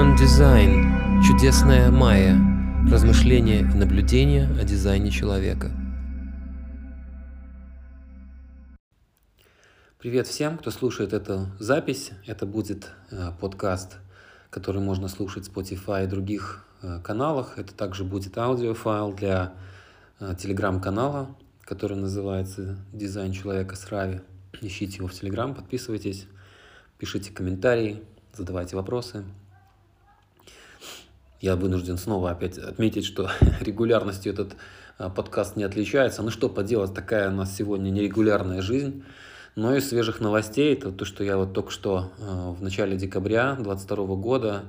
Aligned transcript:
Human 0.00 0.16
Design. 0.16 1.22
Чудесная 1.22 1.90
майя. 1.90 2.34
Размышления 2.90 3.60
и 3.60 3.64
наблюдения 3.64 4.48
о 4.58 4.64
дизайне 4.64 5.10
человека. 5.10 5.70
Привет 9.98 10.26
всем, 10.26 10.56
кто 10.56 10.70
слушает 10.70 11.12
эту 11.12 11.48
запись. 11.58 12.12
Это 12.26 12.46
будет 12.46 12.88
э, 13.10 13.32
подкаст, 13.38 13.98
который 14.48 14.80
можно 14.80 15.06
слушать 15.06 15.46
в 15.46 15.54
Spotify 15.54 16.04
и 16.04 16.06
других 16.06 16.64
э, 16.80 17.00
каналах. 17.04 17.58
Это 17.58 17.74
также 17.74 18.02
будет 18.04 18.38
аудиофайл 18.38 19.12
для 19.12 19.52
э, 20.18 20.34
телеграм-канала, 20.34 21.36
который 21.60 21.98
называется 21.98 22.78
«Дизайн 22.94 23.32
человека 23.32 23.76
с 23.76 23.86
Рави». 23.90 24.22
Ищите 24.62 24.96
его 24.96 25.08
в 25.08 25.12
телеграм, 25.12 25.54
подписывайтесь, 25.54 26.26
пишите 26.96 27.32
комментарии, 27.32 28.02
задавайте 28.32 28.76
вопросы. 28.76 29.24
Я 31.40 31.56
вынужден 31.56 31.96
снова 31.96 32.30
опять 32.30 32.58
отметить, 32.58 33.06
что 33.06 33.30
регулярностью 33.60 34.32
этот 34.32 34.56
а, 34.98 35.08
подкаст 35.08 35.56
не 35.56 35.64
отличается. 35.64 36.22
Ну 36.22 36.30
что 36.30 36.50
поделать, 36.50 36.92
такая 36.92 37.30
у 37.30 37.34
нас 37.34 37.56
сегодня 37.56 37.88
нерегулярная 37.88 38.60
жизнь. 38.60 39.02
Но 39.56 39.74
из 39.74 39.88
свежих 39.88 40.20
новостей, 40.20 40.74
это 40.74 40.92
то, 40.92 41.04
что 41.04 41.24
я 41.24 41.38
вот 41.38 41.54
только 41.54 41.70
что 41.70 42.12
а, 42.20 42.52
в 42.52 42.62
начале 42.62 42.96
декабря 42.98 43.54
2022 43.54 44.16
года 44.16 44.64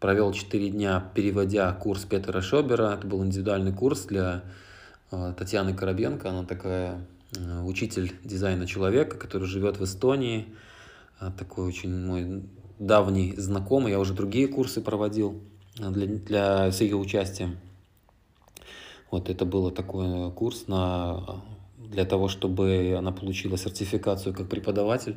провел 0.00 0.32
4 0.34 0.68
дня, 0.68 1.02
переводя 1.14 1.72
курс 1.72 2.04
Петера 2.04 2.42
Шобера. 2.42 2.94
Это 2.98 3.06
был 3.06 3.24
индивидуальный 3.24 3.72
курс 3.72 4.02
для 4.04 4.42
а, 5.10 5.32
Татьяны 5.32 5.72
Коробенко. 5.72 6.28
Она 6.28 6.44
такая 6.44 7.06
учитель 7.64 8.12
дизайна 8.22 8.66
человека, 8.66 9.16
который 9.16 9.48
живет 9.48 9.78
в 9.78 9.84
Эстонии. 9.84 10.54
Такой 11.38 11.66
очень 11.66 12.04
мой 12.04 12.42
давний 12.78 13.34
знакомый, 13.38 13.92
я 13.92 13.98
уже 13.98 14.12
другие 14.12 14.48
курсы 14.48 14.82
проводил 14.82 15.40
для, 15.76 16.06
для, 16.06 16.72
с 16.72 16.80
ее 16.80 16.96
участием. 16.96 17.58
Вот 19.10 19.28
это 19.28 19.44
был 19.44 19.70
такой 19.70 20.32
курс 20.32 20.68
на, 20.68 21.42
для 21.76 22.04
того, 22.04 22.28
чтобы 22.28 22.94
она 22.98 23.12
получила 23.12 23.56
сертификацию 23.56 24.34
как 24.34 24.48
преподаватель. 24.48 25.16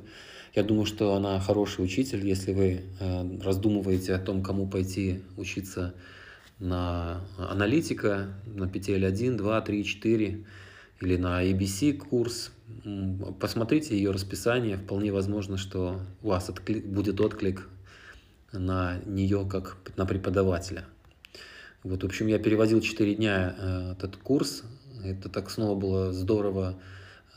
Я 0.54 0.64
думаю, 0.64 0.86
что 0.86 1.16
она 1.16 1.40
хороший 1.40 1.84
учитель, 1.84 2.26
если 2.26 2.54
вы 2.54 2.84
э, 3.00 3.40
раздумываете 3.42 4.14
о 4.14 4.20
том, 4.20 4.42
кому 4.42 4.68
пойти 4.68 5.22
учиться 5.36 5.94
на 6.60 7.22
аналитика, 7.38 8.34
на 8.46 8.66
PTL 8.66 9.06
1, 9.06 9.38
2, 9.38 9.62
3, 9.62 9.84
4 9.84 10.46
или 11.02 11.18
на 11.18 11.44
ABC 11.44 11.94
курс, 11.98 12.52
посмотрите 13.40 13.98
ее 13.98 14.12
расписание, 14.12 14.78
вполне 14.78 15.12
возможно, 15.12 15.58
что 15.58 16.00
у 16.22 16.30
вас 16.30 16.50
отклик, 16.50 16.86
будет 16.86 17.20
отклик 17.20 17.68
на 18.60 19.00
нее 19.06 19.48
как 19.50 19.78
на 19.98 20.06
преподавателя. 20.06 20.86
Вот, 21.84 22.02
в 22.04 22.06
общем, 22.06 22.28
я 22.28 22.40
переводил 22.40 22.82
4 22.82 23.16
дня 23.16 23.56
э, 23.58 23.92
этот 23.92 24.18
курс. 24.18 24.64
Это 25.04 25.30
так 25.30 25.52
снова 25.52 25.80
было 25.80 26.14
здорово 26.14 26.80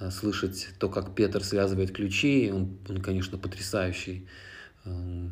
э, 0.00 0.10
слышать 0.10 0.69
то, 0.78 0.88
как 0.88 1.14
Петр 1.14 1.44
связывает 1.44 1.92
ключи. 1.92 2.50
Он, 2.52 2.78
он 2.88 3.02
конечно, 3.02 3.36
потрясающий 3.36 4.27
э, 4.84 5.28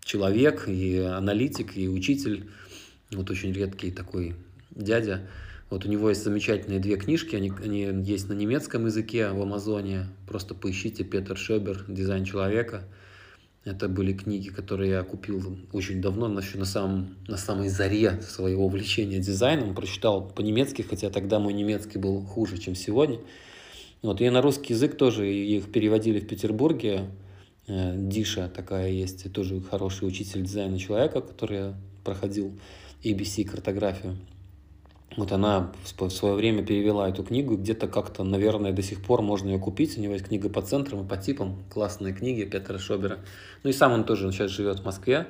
человек 0.00 0.68
и 0.68 0.98
аналитик, 0.98 1.76
и 1.76 1.88
учитель. 1.88 2.50
Вот 3.10 3.30
очень 3.30 3.52
редкий 3.52 3.90
такой 3.90 4.36
дядя. 4.70 5.26
Вот 5.70 5.86
у 5.86 5.88
него 5.88 6.08
есть 6.08 6.24
замечательные 6.24 6.80
две 6.80 6.96
книжки, 6.96 7.36
они, 7.36 7.52
они 7.62 7.82
есть 8.02 8.28
на 8.28 8.32
немецком 8.32 8.86
языке 8.86 9.30
в 9.30 9.40
Амазоне. 9.40 10.08
Просто 10.26 10.54
поищите 10.54 11.04
Петер 11.04 11.38
Шебер 11.38 11.84
«Дизайн 11.86 12.24
человека». 12.24 12.84
Это 13.64 13.88
были 13.88 14.14
книги, 14.14 14.48
которые 14.48 14.90
я 14.92 15.02
купил 15.02 15.58
очень 15.72 16.00
давно, 16.00 16.26
еще 16.38 16.56
на, 16.56 16.64
самом, 16.64 17.16
на 17.28 17.36
самой 17.36 17.68
заре 17.68 18.20
своего 18.22 18.64
увлечения 18.64 19.18
дизайном. 19.18 19.74
Прочитал 19.74 20.26
по-немецки, 20.26 20.80
хотя 20.80 21.10
тогда 21.10 21.38
мой 21.38 21.52
немецкий 21.52 21.98
был 21.98 22.22
хуже, 22.22 22.56
чем 22.56 22.74
сегодня. 22.74 23.18
Вот, 24.00 24.22
и 24.22 24.30
на 24.30 24.40
русский 24.40 24.72
язык 24.72 24.96
тоже 24.96 25.30
их 25.30 25.70
переводили 25.70 26.20
в 26.20 26.26
Петербурге. 26.26 27.10
Э, 27.66 27.92
Диша 27.96 28.48
такая 28.48 28.90
есть, 28.90 29.30
тоже 29.30 29.60
хороший 29.60 30.08
учитель 30.08 30.42
дизайна 30.42 30.78
человека, 30.78 31.20
который 31.20 31.74
проходил 32.02 32.58
ABC 33.04 33.44
картографию. 33.44 34.16
Вот 35.16 35.32
она 35.32 35.72
в 35.98 36.10
свое 36.10 36.34
время 36.34 36.64
перевела 36.64 37.08
эту 37.08 37.24
книгу, 37.24 37.56
где-то 37.56 37.88
как-то, 37.88 38.22
наверное, 38.22 38.72
до 38.72 38.82
сих 38.82 39.02
пор 39.02 39.22
можно 39.22 39.48
ее 39.48 39.58
купить. 39.58 39.98
У 39.98 40.00
него 40.00 40.12
есть 40.12 40.26
книга 40.26 40.48
по 40.48 40.62
центрам 40.62 41.04
и 41.04 41.08
по 41.08 41.16
типам, 41.16 41.64
классные 41.68 42.14
книги 42.14 42.44
Петра 42.44 42.78
Шобера. 42.78 43.18
Ну 43.64 43.70
и 43.70 43.72
сам 43.72 43.92
он 43.92 44.04
тоже 44.04 44.26
он 44.26 44.32
сейчас 44.32 44.52
живет 44.52 44.80
в 44.80 44.84
Москве 44.84 45.26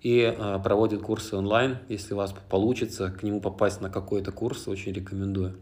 и 0.00 0.20
э, 0.20 0.58
проводит 0.64 1.02
курсы 1.02 1.36
онлайн. 1.36 1.78
Если 1.90 2.14
у 2.14 2.16
вас 2.16 2.34
получится 2.48 3.10
к 3.10 3.22
нему 3.22 3.40
попасть 3.40 3.82
на 3.82 3.90
какой-то 3.90 4.32
курс, 4.32 4.66
очень 4.66 4.92
рекомендую. 4.92 5.58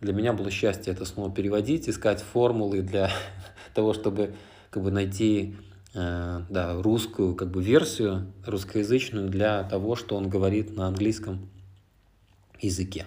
Для 0.00 0.12
меня 0.12 0.34
было 0.34 0.50
счастье 0.50 0.92
это 0.92 1.06
снова 1.06 1.30
переводить, 1.32 1.88
искать 1.88 2.20
формулы 2.20 2.82
для 2.82 3.10
того, 3.74 3.94
чтобы 3.94 4.34
как 4.68 4.82
бы 4.82 4.90
найти 4.90 5.56
э, 5.94 6.40
да, 6.50 6.82
русскую 6.82 7.34
как 7.34 7.50
бы 7.50 7.62
версию, 7.62 8.30
русскоязычную 8.44 9.30
для 9.30 9.62
того, 9.62 9.96
что 9.96 10.16
он 10.16 10.28
говорит 10.28 10.76
на 10.76 10.86
английском 10.86 11.48
языке. 12.60 13.06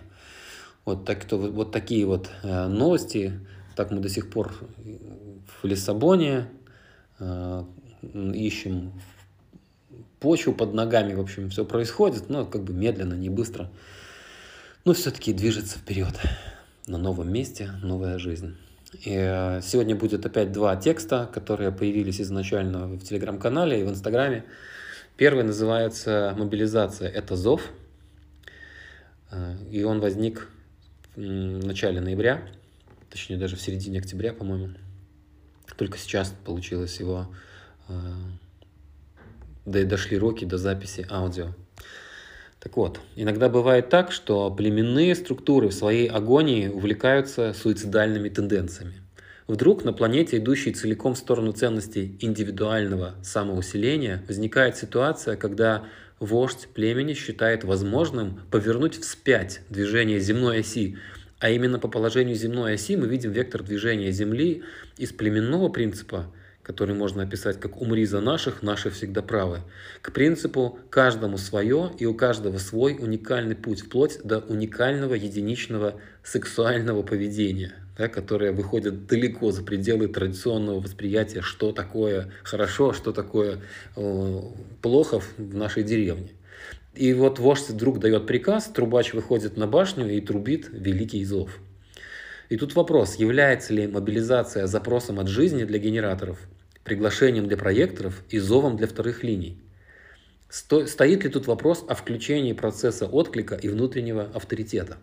Вот, 0.85 1.05
так, 1.05 1.23
то, 1.25 1.37
вот 1.37 1.71
такие 1.71 2.05
вот 2.05 2.29
э, 2.43 2.67
новости. 2.67 3.39
Так 3.75 3.91
мы 3.91 3.99
до 3.99 4.09
сих 4.09 4.29
пор 4.29 4.53
в 5.61 5.65
Лиссабоне 5.65 6.49
э, 7.19 7.63
ищем 8.33 8.91
почву 10.19 10.53
под 10.53 10.73
ногами, 10.73 11.13
в 11.13 11.19
общем, 11.19 11.49
все 11.49 11.65
происходит, 11.65 12.29
но 12.29 12.45
как 12.45 12.63
бы 12.63 12.73
медленно, 12.73 13.13
не 13.13 13.29
быстро. 13.29 13.69
Но 14.85 14.93
все-таки 14.93 15.33
движется 15.33 15.79
вперед. 15.79 16.13
На 16.85 16.97
новом 16.97 17.31
месте 17.31 17.71
новая 17.81 18.17
жизнь. 18.19 18.57
И 18.91 19.11
э, 19.13 19.61
сегодня 19.63 19.95
будет 19.95 20.25
опять 20.25 20.51
два 20.51 20.75
текста, 20.75 21.29
которые 21.33 21.71
появились 21.71 22.19
изначально 22.19 22.87
в 22.87 22.99
телеграм-канале 22.99 23.79
и 23.79 23.83
в 23.83 23.89
инстаграме. 23.89 24.43
Первый 25.15 25.45
называется 25.45 26.35
«Мобилизация– 26.37 27.09
это 27.09 27.35
зов», 27.35 27.61
Э, 27.61 27.82
и 29.71 29.83
он 29.83 29.99
возник 29.99 30.49
в 31.15 31.19
начале 31.19 32.01
ноября, 32.01 32.41
точнее 33.09 33.37
даже 33.37 33.55
в 33.55 33.61
середине 33.61 33.99
октября, 33.99 34.33
по-моему. 34.33 34.75
Только 35.77 35.97
сейчас 35.97 36.33
получилось 36.45 36.99
его, 36.99 37.27
э, 37.87 37.93
да 39.65 39.79
и 39.79 39.85
дошли 39.85 40.17
руки 40.17 40.45
до 40.45 40.57
записи 40.57 41.05
аудио. 41.09 41.53
Так 42.59 42.77
вот, 42.77 42.99
иногда 43.15 43.49
бывает 43.49 43.89
так, 43.89 44.11
что 44.11 44.49
племенные 44.49 45.15
структуры 45.15 45.67
в 45.67 45.73
своей 45.73 46.07
агонии 46.07 46.67
увлекаются 46.67 47.53
суицидальными 47.53 48.29
тенденциями. 48.29 49.01
Вдруг 49.47 49.83
на 49.83 49.91
планете, 49.91 50.37
идущей 50.37 50.71
целиком 50.71 51.15
в 51.15 51.17
сторону 51.17 51.51
ценностей 51.51 52.17
индивидуального 52.21 53.15
самоусиления, 53.23 54.23
возникает 54.27 54.77
ситуация, 54.77 55.35
когда 55.35 55.83
вождь 56.19 56.69
племени 56.73 57.13
считает 57.13 57.65
возможным 57.65 58.39
повернуть 58.51 58.99
вспять 58.99 59.61
движение 59.69 60.19
земной 60.19 60.59
оси, 60.59 60.97
а 61.39 61.49
именно 61.49 61.77
по 61.77 61.89
положению 61.89 62.35
земной 62.35 62.75
оси 62.75 62.95
мы 62.95 63.07
видим 63.07 63.31
вектор 63.31 63.61
движения 63.63 64.11
Земли 64.11 64.63
из 64.97 65.11
племенного 65.11 65.67
принципа, 65.67 66.33
который 66.61 66.95
можно 66.95 67.23
описать 67.23 67.59
как 67.59 67.81
«умри 67.81 68.05
за 68.05 68.21
наших, 68.21 68.63
наши 68.63 68.89
всегда 68.89 69.21
правы», 69.21 69.59
к 70.01 70.13
принципу 70.13 70.79
«каждому 70.89 71.37
свое 71.37 71.91
и 71.99 72.05
у 72.05 72.13
каждого 72.13 72.59
свой 72.59 72.95
уникальный 72.97 73.57
путь, 73.57 73.81
вплоть 73.81 74.19
до 74.23 74.39
уникального 74.39 75.15
единичного 75.15 75.99
сексуального 76.23 77.03
поведения» 77.03 77.82
да, 77.97 78.07
которые 78.07 78.51
выходят 78.51 79.05
далеко 79.05 79.51
за 79.51 79.63
пределы 79.63 80.07
традиционного 80.07 80.79
восприятия, 80.79 81.41
что 81.41 81.71
такое 81.71 82.31
хорошо, 82.43 82.93
что 82.93 83.11
такое 83.11 83.59
э, 83.95 84.41
плохо 84.81 85.19
в 85.19 85.55
нашей 85.55 85.83
деревне. 85.83 86.29
И 86.95 87.13
вот 87.13 87.39
вождь 87.39 87.69
вдруг 87.69 87.99
дает 87.99 88.27
приказ, 88.27 88.65
трубач 88.65 89.13
выходит 89.13 89.57
на 89.57 89.67
башню 89.67 90.09
и 90.09 90.21
трубит 90.21 90.69
великий 90.71 91.23
зов. 91.25 91.59
И 92.49 92.57
тут 92.57 92.75
вопрос, 92.75 93.15
является 93.15 93.73
ли 93.73 93.87
мобилизация 93.87 94.67
запросом 94.67 95.19
от 95.19 95.27
жизни 95.27 95.63
для 95.63 95.79
генераторов, 95.79 96.37
приглашением 96.83 97.47
для 97.47 97.57
проекторов 97.57 98.23
и 98.29 98.37
зовом 98.37 98.77
для 98.77 98.87
вторых 98.87 99.23
линий? 99.23 99.59
Стоит 100.49 101.23
ли 101.23 101.29
тут 101.31 101.47
вопрос 101.47 101.83
о 101.87 101.95
включении 101.95 102.53
процесса 102.53 103.07
отклика 103.07 103.55
и 103.55 103.69
внутреннего 103.69 104.29
авторитета? 104.35 104.97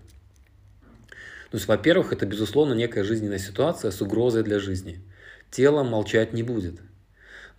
То 1.50 1.56
есть, 1.56 1.67
во-первых, 1.67 2.12
это, 2.12 2.26
безусловно, 2.26 2.75
некая 2.75 3.05
жизненная 3.05 3.38
ситуация 3.38 3.91
с 3.91 4.00
угрозой 4.00 4.43
для 4.43 4.61
жизни. 4.61 5.00
Тело 5.50 5.82
молчать 5.82 6.32
не 6.32 6.43
будет. 6.43 6.81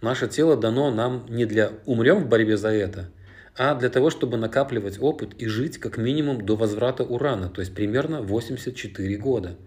Наше 0.02 0.28
тело 0.28 0.56
дано 0.56 0.92
нам 0.92 1.26
не 1.30 1.46
для 1.46 1.74
«умрем 1.86 2.24
в 2.24 2.30
борьбе 2.30 2.58
за 2.58 2.70
это», 2.70 3.12
а 3.56 3.76
для 3.76 3.90
того, 3.90 4.10
чтобы 4.10 4.38
накапливать 4.38 4.98
опыт 5.00 5.34
и 5.38 5.46
жить 5.48 5.78
как 5.78 5.98
минимум 5.98 6.46
до 6.46 6.56
возврата 6.56 7.04
урана, 7.04 7.50
то 7.50 7.62
есть 7.62 7.76
примерно 7.76 8.22
84 8.22 9.18
года. 9.18 9.58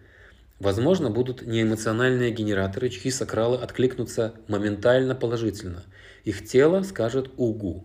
Возможно, 0.59 1.11
будут 1.11 1.43
неэмоциональные 1.43 2.31
генераторы, 2.31 2.89
чьи 2.89 3.11
сакралы 3.11 3.59
откликнутся 3.59 4.35
моментально 4.49 5.15
положительно. 5.15 5.83
Их 6.25 6.47
тело 6.47 6.83
скажет 6.83 7.31
«угу». 7.37 7.85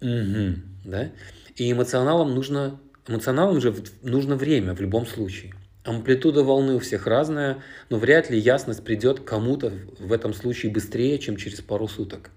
Угу, 0.00 0.54
да? 0.84 1.10
И 1.56 1.72
эмоционалам 1.72 2.34
нужно, 2.34 2.78
эмоционалам 3.06 3.60
же 3.60 3.74
нужно 4.02 4.36
время 4.36 4.74
в 4.74 4.80
любом 4.80 5.06
случае. 5.06 5.54
Амплитуда 5.84 6.42
волны 6.42 6.74
у 6.74 6.78
всех 6.78 7.06
разная, 7.06 7.62
но 7.90 7.98
вряд 7.98 8.30
ли 8.30 8.38
ясность 8.38 8.82
придет 8.84 9.20
кому-то 9.20 9.72
в 9.98 10.12
этом 10.12 10.32
случае 10.32 10.72
быстрее, 10.72 11.18
чем 11.18 11.36
через 11.36 11.60
пару 11.60 11.88
суток. 11.88 12.30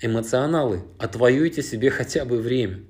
Эмоционалы, 0.00 0.82
отвоюйте 0.98 1.62
себе 1.62 1.90
хотя 1.90 2.24
бы 2.24 2.38
время. 2.38 2.80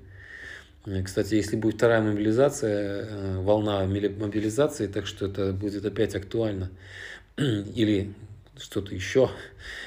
Э, 0.85 1.03
кстати, 1.03 1.35
если 1.35 1.55
будет 1.55 1.75
вторая 1.75 2.01
мобилизация, 2.01 3.05
э, 3.07 3.41
волна 3.41 3.85
мобилизации, 3.85 4.87
так 4.87 5.05
что 5.05 5.27
это 5.27 5.53
будет 5.53 5.85
опять 5.85 6.15
актуально. 6.15 6.71
Или 7.37 8.13
что-то 8.57 8.93
еще. 8.93 9.29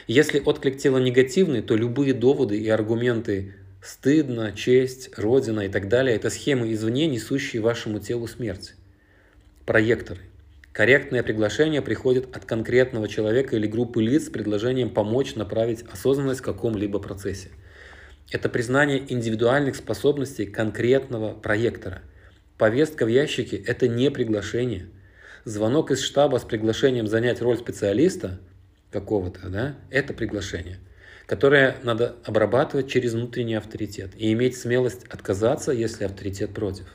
Если 0.06 0.40
отклик 0.40 0.78
тела 0.78 0.98
негативный, 0.98 1.62
то 1.62 1.76
любые 1.76 2.14
доводы 2.14 2.58
и 2.58 2.68
аргументы 2.68 3.54
стыдно, 3.84 4.52
честь, 4.52 5.10
родина 5.16 5.60
и 5.60 5.68
так 5.68 5.88
далее– 5.88 6.16
это 6.16 6.30
схемы 6.30 6.72
извне, 6.72 7.06
несущие 7.06 7.60
вашему 7.60 8.00
телу 8.00 8.26
смерть 8.26 8.74
проекторы. 9.66 10.20
Корректное 10.72 11.22
приглашение 11.22 11.82
приходит 11.82 12.34
от 12.36 12.44
конкретного 12.46 13.08
человека 13.08 13.56
или 13.56 13.66
группы 13.66 14.02
лиц 14.02 14.26
с 14.26 14.30
предложением 14.30 14.90
помочь 14.90 15.36
направить 15.36 15.84
осознанность 15.92 16.40
в 16.40 16.44
каком-либо 16.44 16.98
процессе. 16.98 17.50
Это 18.30 18.48
признание 18.48 19.04
индивидуальных 19.12 19.76
способностей 19.76 20.46
конкретного 20.46 21.34
проектора. 21.34 22.02
Повестка 22.58 23.04
в 23.04 23.08
ящике– 23.08 23.56
это 23.66 23.86
не 23.86 24.10
приглашение. 24.10 24.86
Звонок 25.44 25.90
из 25.90 26.00
штаба 26.00 26.38
с 26.38 26.42
приглашением 26.42 27.06
занять 27.06 27.40
роль 27.40 27.58
специалиста 27.58 28.40
какого-то, 28.90 29.48
да, 29.48 29.76
это 29.90 30.14
приглашение, 30.14 30.78
которое 31.26 31.76
надо 31.82 32.16
обрабатывать 32.24 32.88
через 32.88 33.14
внутренний 33.14 33.54
авторитет 33.54 34.10
и 34.16 34.32
иметь 34.32 34.56
смелость 34.56 35.04
отказаться, 35.08 35.72
если 35.72 36.04
авторитет 36.04 36.52
против. 36.52 36.86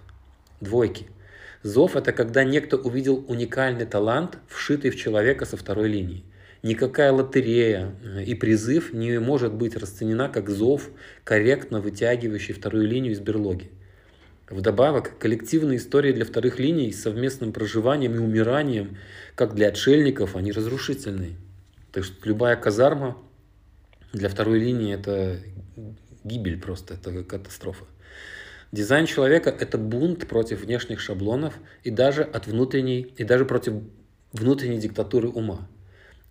Двойки– 0.62 1.08
Зов– 1.62 1.96
это 1.98 2.14
когда 2.14 2.46
некто 2.46 2.78
увидел 2.78 3.26
уникальный 3.28 3.86
талант, 3.86 4.38
вшитый 4.48 4.92
в 4.92 4.96
человека 4.96 5.46
со 5.46 5.58
второй 5.58 5.90
линии. 5.90 6.24
Никакая 6.64 7.12
лотерея 7.12 7.96
э, 8.02 8.24
и 8.24 8.34
призыв 8.34 8.94
не 8.94 9.20
может 9.20 9.54
быть 9.54 9.76
расценена 9.76 10.30
как 10.30 10.50
зов, 10.50 10.90
корректно 11.26 11.82
вытягивающий 11.82 12.54
вторую 12.54 12.88
линию 12.88 13.12
из 13.12 13.20
берлоги. 13.20 13.70
Вдобавок, 14.50 15.18
коллективные 15.20 15.78
истории 15.78 16.14
для 16.14 16.26
вторых 16.26 16.60
линий 16.60 16.92
с 16.94 17.02
совместным 17.02 17.52
проживанием 17.52 18.16
и 18.16 18.20
умиранием, 18.20 18.98
как 19.36 19.54
для 19.54 19.68
отшельников, 19.68 20.38
они 20.38 20.54
разрушительные. 20.54 21.36
Так 21.92 22.06
что 22.06 22.16
любая 22.28 22.56
казарма 22.56 23.18
для 24.14 24.30
второй 24.30 24.60
линии– 24.60 24.94
это 24.96 25.40
гибель 26.24 26.60
просто, 26.60 26.96
это 26.96 27.24
катастрофа. 27.24 27.86
Дизайн 28.72 29.06
человека– 29.06 29.50
это 29.60 29.78
бунт 29.78 30.28
против 30.28 30.62
внешних 30.62 31.00
шаблонов 31.00 31.56
и 31.84 31.90
даже, 31.90 32.24
от 32.24 32.48
внутренней, 32.48 33.02
и 33.18 33.24
даже 33.24 33.46
против 33.46 33.74
внутренней 34.32 34.78
диктатуры 34.78 35.30
ума. 35.30 35.68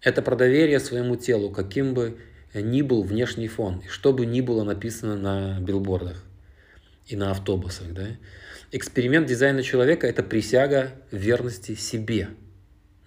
Это 0.03 0.23
про 0.23 0.37
доверие 0.37 0.79
своему 0.79 1.17
телу, 1.17 1.51
каким 1.51 1.95
бы 1.95 2.19
ни 2.55 2.83
был 2.83 3.03
внешний 3.03 3.49
фон, 3.49 3.83
и 3.85 3.89
что 3.89 4.13
бы 4.13 4.25
ни 4.27 4.41
было 4.41 4.63
написано 4.63 5.17
на 5.17 5.61
билбордах 5.61 6.23
и 7.07 7.17
на 7.17 7.33
автобусах. 7.33 7.93
Да? 7.93 8.07
Эксперимент 8.71 9.27
дизайна 9.27 9.63
человека– 9.63 10.07
это 10.09 10.23
присяга 10.23 10.93
верности 11.11 11.75
себе. 11.75 12.29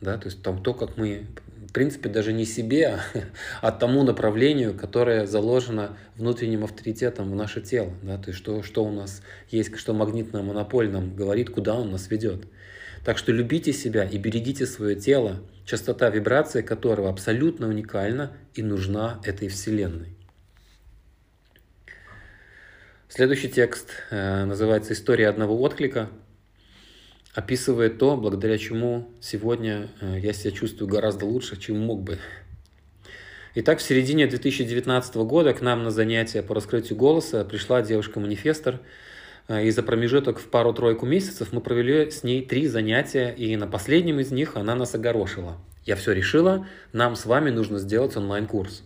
Да? 0.02 0.18
То 0.18 0.28
есть 0.28 0.42
там, 0.42 0.62
то, 0.62 0.74
как 0.74 0.98
мы 0.98 1.28
в 1.72 1.74
принципе, 1.74 2.10
даже 2.10 2.34
не 2.34 2.44
себе, 2.44 3.00
а 3.62 3.72
тому 3.72 4.04
направлению, 4.04 4.74
которое 4.74 5.26
заложено 5.26 5.98
внутренним 6.18 6.66
авторитетом 6.66 7.32
в 7.32 7.36
наше 7.36 7.62
тело. 7.62 7.94
Да? 8.04 8.18
То 8.18 8.32
есть 8.32 8.40
что, 8.40 8.62
что 8.62 8.84
у 8.84 8.92
нас 8.92 9.22
есть, 9.50 9.78
что 9.78 9.94
магнитно-монополь 9.94 10.90
нам 10.90 11.16
говорит, 11.16 11.50
куда 11.50 11.76
он 11.76 11.90
нас 11.92 12.12
ведет. 12.12 12.44
Так 13.06 13.18
что 13.18 13.32
любите 13.32 13.72
себя 13.72 14.04
и 14.04 14.18
берегите 14.18 14.66
свое 14.66 14.98
тело, 14.98 15.40
частота 15.66 16.10
вибрации 16.10 16.62
которого 16.62 17.10
абсолютно 17.10 17.70
уникальна 17.70 18.34
и 18.54 18.64
нужна 18.64 19.22
этой 19.24 19.48
Вселенной. 19.48 20.10
Следующий 23.08 23.48
текст 23.48 23.92
э, 24.10 24.44
называется 24.44 24.92
«История 24.92 25.30
одного 25.30 25.58
отклика» 25.62 26.10
описывает 27.34 27.98
то, 27.98 28.18
благодаря 28.18 28.58
чему 28.58 29.10
сегодня 29.22 29.90
э, 30.02 30.20
я 30.20 30.34
себя 30.34 30.52
чувствую 30.52 30.90
гораздо 30.90 31.26
лучше, 31.26 31.60
чем 31.60 31.80
мог 31.80 32.04
бы. 32.04 32.20
Итак, 33.56 33.80
в 33.80 33.82
середине 33.82 34.28
2019 34.28 35.16
года 35.16 35.54
к 35.54 35.62
нам 35.62 35.84
на 35.84 35.92
занятия 35.92 36.42
по 36.42 36.56
раскрытию 36.56 36.98
голоса 36.98 37.44
пришла 37.46 37.82
девушка-манифестор, 37.82 38.80
э, 39.48 39.66
и 39.66 39.72
за 39.72 39.84
промежуток 39.84 40.40
в 40.40 40.48
пару-тройку 40.48 41.06
месяцев 41.06 41.54
мы 41.54 41.62
провели 41.62 42.12
с 42.12 42.24
ней 42.24 42.46
три 42.46 42.68
занятия, 42.68 43.34
и 43.38 43.56
на 43.56 43.68
последнем 43.68 44.20
из 44.20 44.32
них 44.32 44.56
она 44.56 44.76
нас 44.76 44.94
огорошила. 44.96 45.58
Я 45.86 45.96
все 45.96 46.12
решила, 46.12 46.68
нам 46.94 47.16
с 47.16 47.26
вами 47.26 47.50
нужно 47.50 47.80
сделать 47.80 48.16
онлайн-курс. 48.16 48.84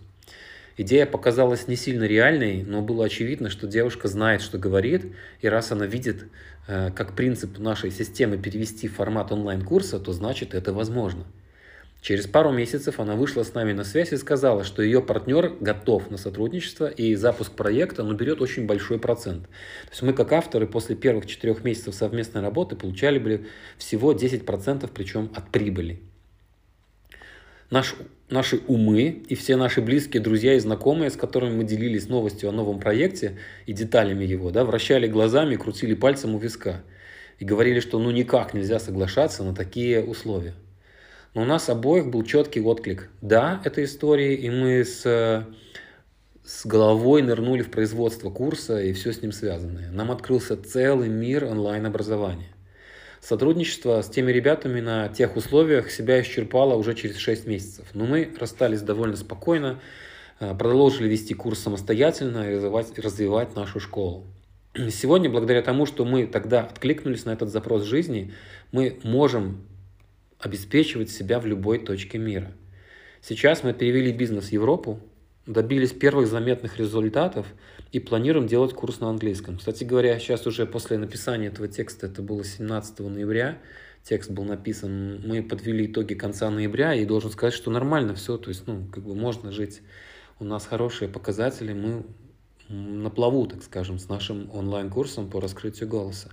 Идея 0.77 1.05
показалась 1.05 1.67
не 1.67 1.77
сильно 1.77 2.03
реальной, 2.03 2.63
но 2.63 2.81
было 2.81 3.05
очевидно, 3.05 3.49
что 3.49 3.65
девушка 3.65 4.09
знает, 4.09 4.41
что 4.41 4.57
говорит, 4.57 5.05
и 5.39 5.47
раз 5.47 5.71
она 5.71 5.85
видит 5.85 6.25
э, 6.67 6.91
как 6.91 7.15
принцип 7.15 7.57
нашей 7.59 7.91
системы 7.91 8.37
перевести 8.37 8.89
формат 8.89 9.31
онлайн-курса, 9.31 9.99
то 9.99 10.11
значит 10.11 10.53
это 10.53 10.73
возможно. 10.73 11.25
Через 12.01 12.27
пару 12.27 12.51
месяцев 12.51 12.99
она 12.99 13.15
вышла 13.15 13.41
с 13.43 13.55
нами 13.55 13.73
на 13.73 13.83
связь 13.83 14.11
и 14.11 14.17
сказала, 14.17 14.63
что 14.63 14.83
ее 14.83 15.01
партнер 15.01 15.55
готов 15.59 16.11
на 16.11 16.17
сотрудничество 16.17 16.87
и 16.87 17.15
запуск 17.15 17.53
проекта, 17.53 18.03
но 18.03 18.13
берет 18.13 18.41
очень 18.41 18.67
большой 18.67 18.99
процент. 18.99 19.45
То 19.45 19.89
есть 19.89 20.01
мы 20.03 20.13
как 20.13 20.31
авторы 20.33 20.67
после 20.67 20.95
первых 20.95 21.25
четырех 21.25 21.63
месяцев 21.63 21.95
совместной 21.95 22.41
работы 22.41 22.75
получали 22.75 23.17
бы 23.17 23.47
всего 23.77 24.13
10%, 24.13 24.87
причем 24.93 25.31
от 25.33 25.49
прибыли. 25.49 26.01
Наш 27.71 27.95
наши 28.29 28.61
умы 28.67 29.23
и 29.27 29.35
все 29.35 29.55
наши 29.55 29.81
близкие 29.81 30.21
друзья 30.21 30.55
и 30.55 30.59
знакомые, 30.59 31.11
с 31.11 31.15
которыми 31.15 31.57
мы 31.57 31.63
делились 31.63 32.09
новостью 32.09 32.49
о 32.49 32.51
новом 32.51 32.79
проекте 32.79 33.37
и 33.65 33.73
деталями 33.73 34.25
его, 34.25 34.51
да, 34.51 34.63
вращали 34.63 35.07
глазами, 35.07 35.55
крутили 35.55 35.93
пальцем 35.93 36.35
у 36.35 36.39
виска 36.39 36.83
и 37.39 37.45
говорили, 37.45 37.79
что 37.79 37.99
ну 37.99 38.11
никак 38.11 38.53
нельзя 38.53 38.79
соглашаться 38.79 39.43
на 39.43 39.53
такие 39.53 40.03
условия. 40.03 40.53
Но 41.33 41.41
у 41.41 41.45
нас 41.45 41.69
обоих 41.69 42.09
был 42.09 42.23
четкий 42.23 42.61
отклик. 42.61 43.09
Да, 43.21 43.61
это 43.65 43.83
истории, 43.83 44.35
и 44.35 44.49
мы 44.49 44.85
с, 44.85 45.45
с 46.45 46.65
головой 46.65 47.21
нырнули 47.21 47.61
в 47.61 47.69
производство 47.69 48.29
курса 48.29 48.81
и 48.81 48.93
все 48.93 49.11
с 49.11 49.21
ним 49.21 49.33
связанное. 49.33 49.91
Нам 49.91 50.11
открылся 50.11 50.55
целый 50.55 51.09
мир 51.09 51.43
онлайн-образования. 51.43 52.54
Сотрудничество 53.25 54.03
с 54.03 54.07
теми 54.07 54.31
ребятами 54.31 54.81
на 54.81 55.09
тех 55.09 55.35
условиях 55.35 55.89
себя 55.89 56.21
исчерпало 56.21 56.75
уже 56.75 56.93
через 56.93 57.17
6 57.17 57.47
месяцев. 57.47 57.87
Но 57.95 58.05
мы 58.05 58.31
расстались 58.39 58.83
довольно 58.83 59.15
спокойно, 59.15 59.81
э, 60.39 60.53
продолжили 60.53 61.07
вести 61.07 61.33
курс 61.33 61.57
самостоятельно 61.57 62.47
и 62.47 62.53
развивать, 62.53 62.99
развивать 62.99 63.55
нашу 63.55 63.79
школу. 63.79 64.27
Сегодня, 64.91 65.27
благодаря 65.27 65.63
тому, 65.63 65.87
что 65.87 66.05
мы 66.05 66.27
тогда 66.27 66.65
откликнулись 66.65 67.25
на 67.25 67.31
этот 67.31 67.49
запрос 67.49 67.81
жизни, 67.85 68.31
мы 68.71 68.99
можем 69.01 69.65
обеспечивать 70.37 71.09
себя 71.09 71.39
в 71.39 71.47
любой 71.47 71.79
точке 71.79 72.19
мира. 72.19 72.51
Сейчас 73.21 73.63
мы 73.63 73.73
перевели 73.73 74.11
бизнес 74.11 74.49
в 74.49 74.51
Европу, 74.51 74.99
добились 75.45 75.91
первых 75.91 76.27
заметных 76.27 76.77
результатов 76.77 77.45
и 77.91 77.99
планируем 77.99 78.47
делать 78.47 78.73
курс 78.73 78.99
на 78.99 79.09
английском. 79.09 79.57
Кстати 79.57 79.83
говоря, 79.83 80.17
сейчас 80.19 80.47
уже 80.47 80.65
после 80.65 80.97
написания 80.97 81.47
этого 81.47 81.67
текста, 81.67 82.07
это 82.07 82.21
было 82.21 82.43
17 82.43 82.99
ноября, 82.99 83.59
текст 84.03 84.31
был 84.31 84.43
написан, 84.43 85.21
мы 85.25 85.43
подвели 85.43 85.85
итоги 85.85 86.13
конца 86.13 86.49
ноября, 86.49 86.93
и 86.93 87.05
должен 87.05 87.31
сказать, 87.31 87.53
что 87.53 87.71
нормально 87.71 88.15
все, 88.15 88.37
то 88.37 88.49
есть, 88.49 88.67
ну, 88.67 88.85
как 88.91 89.03
бы 89.03 89.15
можно 89.15 89.51
жить. 89.51 89.81
У 90.39 90.43
нас 90.43 90.65
хорошие 90.65 91.07
показатели, 91.07 91.73
мы 91.73 92.05
на 92.67 93.09
плаву, 93.09 93.45
так 93.45 93.63
скажем, 93.63 93.99
с 93.99 94.09
нашим 94.09 94.49
онлайн-курсом 94.51 95.29
по 95.29 95.39
раскрытию 95.39 95.87
голоса. 95.87 96.31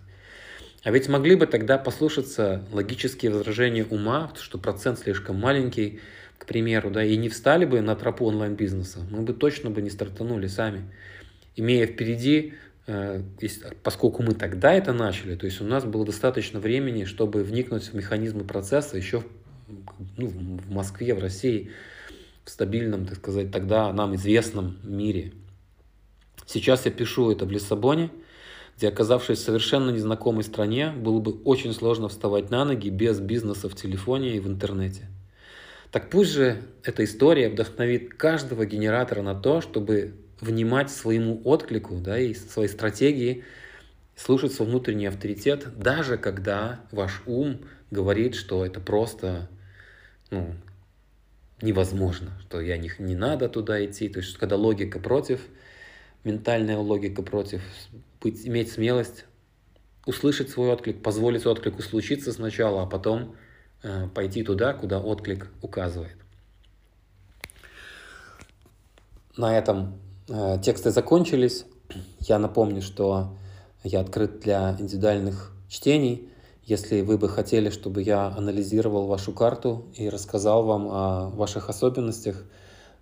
А 0.82 0.90
ведь 0.90 1.08
могли 1.08 1.36
бы 1.36 1.46
тогда 1.46 1.78
послушаться 1.78 2.66
логические 2.72 3.30
возражения 3.30 3.84
ума, 3.84 4.32
что 4.40 4.58
процент 4.58 4.98
слишком 4.98 5.38
маленький, 5.38 6.00
к 6.42 6.46
примеру, 6.46 6.90
да, 6.90 7.04
и 7.04 7.16
не 7.16 7.28
встали 7.28 7.64
бы 7.64 7.80
на 7.82 7.94
тропу 7.94 8.26
онлайн-бизнеса, 8.26 9.06
мы 9.12 9.22
бы 9.22 9.32
точно 9.32 9.70
бы 9.70 9.80
не 9.80 9.90
стартанули 9.90 10.48
сами. 10.48 10.92
Имея 11.54 11.86
впереди, 11.86 12.54
э, 12.88 13.22
поскольку 13.84 14.24
мы 14.24 14.34
тогда 14.34 14.72
это 14.72 14.92
начали, 14.92 15.36
то 15.36 15.46
есть 15.46 15.60
у 15.60 15.64
нас 15.64 15.84
было 15.84 16.04
достаточно 16.04 16.58
времени, 16.58 17.04
чтобы 17.04 17.44
вникнуть 17.44 17.84
в 17.84 17.94
механизмы 17.94 18.42
процесса 18.42 18.96
еще 18.96 19.22
ну, 20.16 20.26
в 20.26 20.68
Москве, 20.68 21.14
в 21.14 21.20
России, 21.20 21.70
в 22.44 22.50
стабильном, 22.50 23.06
так 23.06 23.18
сказать, 23.18 23.52
тогда 23.52 23.92
нам 23.92 24.16
известном 24.16 24.78
мире. 24.82 25.34
Сейчас 26.46 26.86
я 26.86 26.90
пишу 26.90 27.30
это 27.30 27.46
в 27.46 27.52
Лиссабоне, 27.52 28.10
где, 28.76 28.88
оказавшись 28.88 29.38
в 29.38 29.44
совершенно 29.44 29.90
незнакомой 29.90 30.42
стране, 30.42 30.90
было 30.90 31.20
бы 31.20 31.34
очень 31.44 31.72
сложно 31.72 32.08
вставать 32.08 32.50
на 32.50 32.64
ноги 32.64 32.88
без 32.88 33.20
бизнеса 33.20 33.68
в 33.68 33.76
телефоне 33.76 34.34
и 34.34 34.40
в 34.40 34.48
интернете. 34.48 35.06
Так 35.92 36.08
пусть 36.08 36.32
же 36.32 36.62
эта 36.84 37.04
история 37.04 37.50
вдохновит 37.50 38.14
каждого 38.14 38.64
генератора 38.64 39.20
на 39.20 39.34
то, 39.34 39.60
чтобы 39.60 40.14
внимать 40.40 40.90
своему 40.90 41.40
отклику, 41.44 41.96
да, 41.96 42.18
и 42.18 42.32
своей 42.32 42.70
стратегии, 42.70 43.44
слушать 44.16 44.52
свой 44.54 44.68
внутренний 44.68 45.06
авторитет, 45.06 45.78
даже 45.78 46.16
когда 46.16 46.80
ваш 46.92 47.22
ум 47.26 47.60
говорит, 47.90 48.34
что 48.34 48.64
это 48.64 48.80
просто, 48.80 49.50
ну, 50.30 50.54
невозможно, 51.60 52.32
что 52.40 52.62
я 52.62 52.78
не, 52.78 52.90
не 52.98 53.14
надо 53.14 53.50
туда 53.50 53.84
идти. 53.84 54.08
То 54.08 54.20
есть, 54.20 54.38
когда 54.38 54.56
логика 54.56 54.98
против, 54.98 55.42
ментальная 56.24 56.78
логика 56.78 57.22
против, 57.22 57.60
быть, 58.22 58.46
иметь 58.46 58.72
смелость 58.72 59.26
услышать 60.06 60.48
свой 60.48 60.70
отклик, 60.70 61.02
позволить 61.02 61.44
отклику 61.44 61.82
случиться 61.82 62.32
сначала, 62.32 62.82
а 62.82 62.86
потом 62.86 63.36
пойти 64.14 64.42
туда, 64.42 64.74
куда 64.74 65.00
отклик 65.00 65.50
указывает. 65.60 66.16
На 69.36 69.56
этом 69.56 69.98
э, 70.28 70.58
тексты 70.62 70.90
закончились. 70.90 71.64
Я 72.20 72.38
напомню, 72.38 72.82
что 72.82 73.38
я 73.82 74.00
открыт 74.00 74.40
для 74.40 74.76
индивидуальных 74.78 75.52
чтений. 75.68 76.28
Если 76.64 77.00
вы 77.00 77.16
бы 77.16 77.28
хотели, 77.28 77.70
чтобы 77.70 78.02
я 78.02 78.26
анализировал 78.26 79.06
вашу 79.06 79.32
карту 79.32 79.86
и 79.94 80.08
рассказал 80.08 80.64
вам 80.64 80.88
о 80.88 81.30
ваших 81.30 81.70
особенностях 81.70 82.44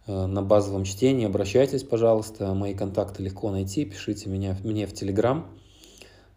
э, 0.06 0.26
на 0.26 0.42
базовом 0.42 0.84
чтении, 0.84 1.26
обращайтесь, 1.26 1.82
пожалуйста. 1.82 2.54
Мои 2.54 2.74
контакты 2.74 3.24
легко 3.24 3.50
найти. 3.50 3.84
Пишите 3.84 4.30
меня, 4.30 4.56
мне 4.62 4.86
в 4.86 4.94
Телеграм, 4.94 5.48
э, 5.48 5.69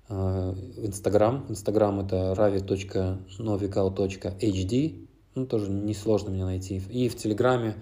Инстаграм. 0.10 1.46
Инстаграм 1.50 2.00
это 2.00 2.34
ravi.novikal.hd. 2.34 5.08
Ну, 5.36 5.48
тоже 5.48 5.72
несложно 5.72 6.30
меня 6.30 6.46
найти. 6.46 6.78
И 6.90 7.10
в 7.10 7.16
Телеграме 7.16 7.76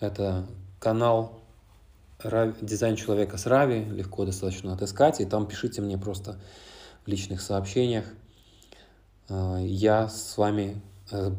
это 0.00 0.46
канал 0.78 1.42
дизайн 2.60 2.96
человека 2.96 3.36
с 3.36 3.46
Рави, 3.46 3.84
легко 3.84 4.24
достаточно 4.24 4.72
отыскать, 4.72 5.20
и 5.20 5.24
там 5.24 5.46
пишите 5.46 5.82
мне 5.82 5.98
просто 5.98 6.38
в 7.04 7.08
личных 7.08 7.40
сообщениях. 7.40 8.04
А, 9.28 9.58
я 9.58 10.08
с 10.08 10.36
вами 10.36 10.80
э, 11.10 11.30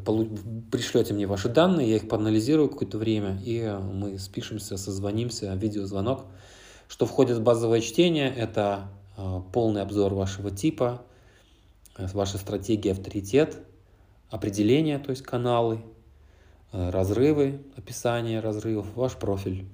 пришлете 0.70 1.14
мне 1.14 1.26
ваши 1.26 1.48
данные, 1.48 1.88
я 1.88 1.96
их 1.96 2.08
поанализирую 2.08 2.68
какое-то 2.68 2.98
время, 2.98 3.40
и 3.44 3.66
мы 3.92 4.18
спишемся, 4.18 4.76
созвонимся, 4.76 5.54
видеозвонок. 5.54 6.26
Что 6.86 7.06
входит 7.06 7.38
в 7.38 7.42
базовое 7.42 7.80
чтение, 7.80 8.32
это 8.34 8.88
полный 9.52 9.82
обзор 9.82 10.14
вашего 10.14 10.50
типа, 10.50 11.02
э, 11.96 12.06
ваша 12.12 12.38
стратегия 12.38 12.92
авторитет, 12.92 13.58
определение, 14.30 14.98
то 14.98 15.10
есть 15.10 15.22
каналы, 15.22 15.80
э, 16.72 16.90
разрывы, 16.90 17.60
описание 17.76 18.40
разрывов, 18.40 18.86
ваш 18.94 19.14
профиль. 19.16 19.66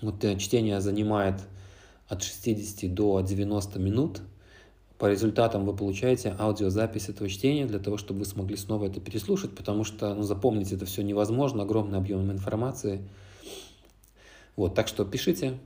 Вот 0.00 0.24
э, 0.24 0.38
чтение 0.38 0.80
занимает 0.80 1.40
от 2.08 2.22
60 2.22 2.92
до 2.92 3.20
90 3.20 3.78
минут. 3.78 4.22
По 4.98 5.10
результатам 5.10 5.64
вы 5.64 5.74
получаете 5.74 6.34
аудиозапись 6.38 7.08
этого 7.08 7.28
чтения 7.28 7.66
для 7.66 7.78
того, 7.78 7.96
чтобы 7.96 8.20
вы 8.20 8.24
смогли 8.24 8.56
снова 8.56 8.86
это 8.86 9.00
переслушать, 9.00 9.54
потому 9.54 9.84
что 9.84 10.14
ну, 10.14 10.22
запомнить 10.22 10.72
это 10.72 10.86
все 10.86 11.02
невозможно, 11.02 11.64
огромный 11.64 11.98
объем 11.98 12.30
информации. 12.30 13.08
Вот, 14.54 14.74
так 14.74 14.88
что 14.88 15.04
пишите. 15.04 15.58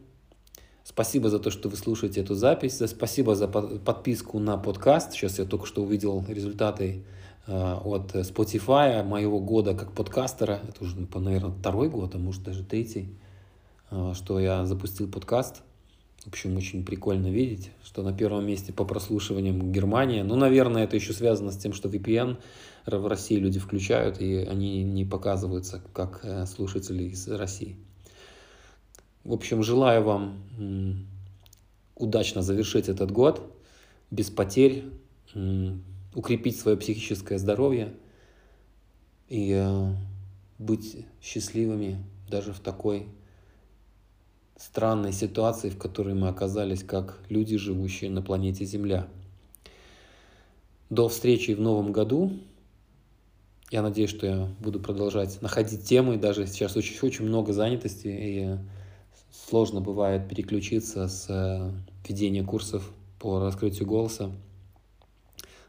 Спасибо 0.88 1.30
за 1.30 1.40
то, 1.40 1.50
что 1.50 1.68
вы 1.68 1.76
слушаете 1.76 2.20
эту 2.20 2.36
запись. 2.36 2.80
Спасибо 2.86 3.34
за 3.34 3.48
подписку 3.48 4.38
на 4.38 4.56
подкаст. 4.56 5.10
Сейчас 5.10 5.40
я 5.40 5.44
только 5.44 5.66
что 5.66 5.82
увидел 5.82 6.24
результаты 6.28 7.02
э, 7.48 7.74
от 7.84 8.14
Spotify 8.14 9.02
моего 9.02 9.40
года 9.40 9.74
как 9.74 9.90
подкастера. 9.90 10.60
Это 10.68 10.84
уже, 10.84 10.96
наверное, 11.12 11.50
второй 11.50 11.90
год, 11.90 12.14
а 12.14 12.18
может 12.18 12.44
даже 12.44 12.62
третий. 12.62 13.08
А, 13.90 14.14
что 14.14 14.38
я 14.38 14.64
запустил 14.64 15.10
подкаст. 15.10 15.64
В 16.24 16.28
общем, 16.28 16.56
очень 16.56 16.84
прикольно 16.84 17.32
видеть, 17.32 17.72
что 17.82 18.04
на 18.04 18.12
первом 18.12 18.46
месте 18.46 18.72
по 18.72 18.84
прослушиваниям 18.84 19.72
Германия. 19.72 20.22
Ну, 20.22 20.36
наверное, 20.36 20.84
это 20.84 20.94
еще 20.94 21.12
связано 21.12 21.50
с 21.50 21.56
тем, 21.56 21.72
что 21.72 21.88
VPN 21.88 22.36
в 22.86 23.06
России 23.08 23.34
люди 23.34 23.58
включают, 23.58 24.20
и 24.20 24.36
они 24.36 24.84
не 24.84 25.04
показываются 25.04 25.82
как 25.92 26.20
э, 26.22 26.46
слушатели 26.46 27.02
из 27.02 27.26
России. 27.26 27.76
В 29.26 29.32
общем, 29.32 29.64
желаю 29.64 30.04
вам 30.04 31.08
удачно 31.96 32.42
завершить 32.42 32.88
этот 32.88 33.10
год, 33.10 33.42
без 34.12 34.30
потерь, 34.30 34.84
укрепить 36.14 36.56
свое 36.60 36.76
психическое 36.76 37.36
здоровье 37.36 37.92
и 39.28 39.50
э, 39.52 39.90
быть 40.60 41.04
счастливыми 41.20 42.04
даже 42.30 42.52
в 42.52 42.60
такой 42.60 43.08
странной 44.56 45.12
ситуации, 45.12 45.70
в 45.70 45.76
которой 45.76 46.14
мы 46.14 46.28
оказались 46.28 46.84
как 46.84 47.18
люди, 47.28 47.56
живущие 47.56 48.12
на 48.12 48.22
планете 48.22 48.64
Земля. 48.64 49.08
До 50.88 51.08
встречи 51.08 51.50
в 51.50 51.60
новом 51.60 51.90
году. 51.90 52.32
Я 53.72 53.82
надеюсь, 53.82 54.10
что 54.10 54.24
я 54.24 54.48
буду 54.60 54.78
продолжать 54.78 55.42
находить 55.42 55.82
темы. 55.82 56.16
Даже 56.16 56.46
сейчас 56.46 56.76
очень, 56.76 56.96
очень 57.02 57.24
много 57.24 57.52
занятости, 57.52 58.06
и 58.06 58.58
сложно 59.48 59.80
бывает 59.80 60.28
переключиться 60.28 61.08
с 61.08 61.26
э, 61.28 61.70
ведения 62.08 62.42
курсов 62.42 62.90
по 63.18 63.40
раскрытию 63.40 63.86
голоса 63.86 64.32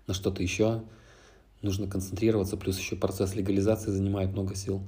на 0.05 0.13
что-то 0.13 0.41
еще. 0.41 0.83
Нужно 1.61 1.87
концентрироваться, 1.87 2.55
плюс 2.57 2.77
еще 2.77 2.95
процесс 2.95 3.35
легализации 3.35 3.91
занимает 3.91 4.31
много 4.31 4.55
сил. 4.55 4.81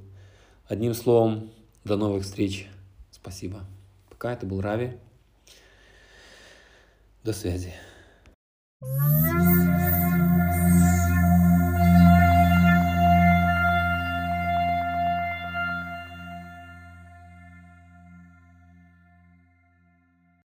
Одним 0.67 0.93
словом, 0.93 1.51
до 1.83 1.97
новых 1.97 2.23
встреч. 2.23 2.67
Спасибо. 3.11 3.65
Пока 4.09 4.33
это 4.33 4.45
был 4.45 4.61
Рави. 4.61 4.97
До 7.23 7.33
связи. 7.33 7.73
thank 8.81 9.23
you 9.23 9.28